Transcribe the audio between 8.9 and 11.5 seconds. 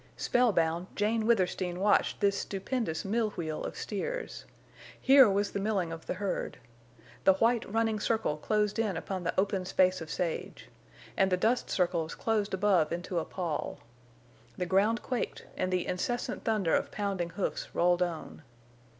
upon the open space of sage. And the